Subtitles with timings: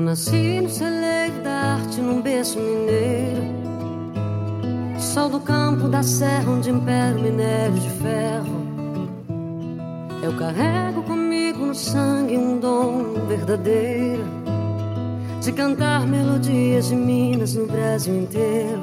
[0.00, 3.42] nasci no celeiro da arte, num berço mineiro.
[4.98, 8.64] Sol do campo da serra, onde impera o minério de ferro.
[10.22, 14.24] Eu carrego comigo no sangue um dom verdadeiro
[15.40, 18.80] de cantar melodias de Minas no Brasil inteiro.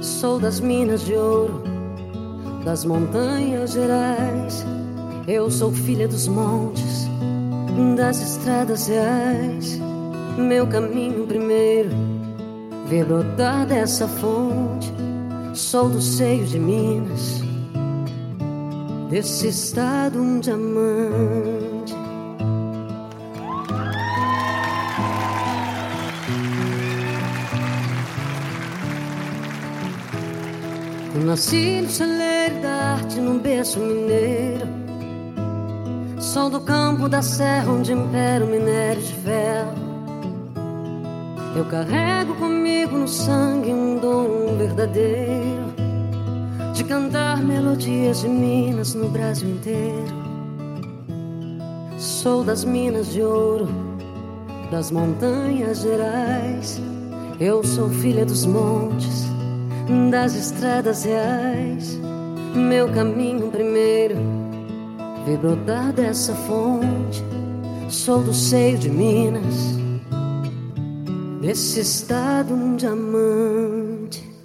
[0.00, 1.62] Sou das Minas de Ouro,
[2.64, 4.64] das Montanhas Gerais.
[5.26, 7.05] Eu sou filha dos montes
[7.94, 9.78] das estradas reais.
[10.38, 11.90] Meu caminho primeiro,
[12.86, 14.92] ver brotar dessa fonte.
[15.52, 17.42] Sou do seio de Minas,
[19.10, 21.94] desse estado um diamante.
[31.14, 34.85] Eu nasci no celeiro da arte, num berço mineiro
[36.36, 39.72] Sou do campo da serra onde impera o minério de ferro.
[41.56, 45.72] Eu carrego comigo no sangue um dom verdadeiro
[46.74, 50.14] de cantar melodias de Minas no Brasil inteiro.
[51.96, 53.68] Sou das Minas de Ouro,
[54.70, 56.78] das Montanhas Gerais.
[57.40, 59.24] Eu sou filha dos montes,
[60.10, 61.98] das estradas reais.
[62.54, 64.35] Meu caminho primeiro
[65.26, 67.24] ver brotar dessa fonte.
[67.90, 69.76] Sou do seio de Minas,
[71.40, 74.35] desse estado um diamante.